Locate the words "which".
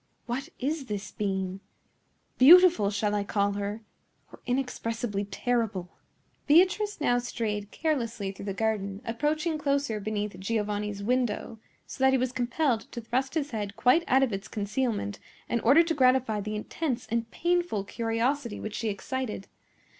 18.59-18.73